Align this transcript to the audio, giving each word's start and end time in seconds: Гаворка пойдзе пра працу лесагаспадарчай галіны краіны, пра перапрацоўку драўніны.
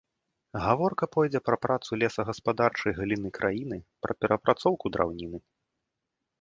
Гаворка 0.61 1.05
пойдзе 1.15 1.41
пра 1.49 1.57
працу 1.65 1.91
лесагаспадарчай 2.05 2.91
галіны 3.01 3.29
краіны, 3.37 3.77
пра 4.07 4.11
перапрацоўку 4.23 4.85
драўніны. 4.97 5.37